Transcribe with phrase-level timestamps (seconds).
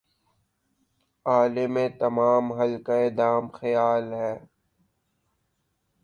[1.25, 4.33] عالم تمام حلقہ دام خیال ھے